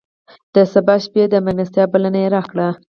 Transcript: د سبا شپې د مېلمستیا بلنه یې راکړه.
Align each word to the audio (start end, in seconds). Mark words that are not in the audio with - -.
د 0.53 0.55
سبا 0.73 0.95
شپې 1.03 1.23
د 1.29 1.35
مېلمستیا 1.45 1.83
بلنه 1.91 2.19
یې 2.23 2.27
راکړه. 2.35 2.67